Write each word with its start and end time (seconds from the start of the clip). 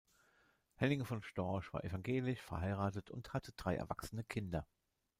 Henning 0.77 1.05
von 1.05 1.21
Storch 1.21 1.71
war 1.73 1.83
evangelisch, 1.83 2.41
verheiratet 2.41 3.11
und 3.11 3.33
hat 3.33 3.53
drei 3.55 3.75
erwachsene 3.75 4.23
Kinder. 4.23 4.65